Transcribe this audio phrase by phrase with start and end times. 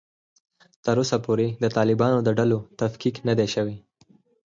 [0.85, 3.77] تر اوسه پورې د طالبانو د ډلو تفکیک نه دی شوی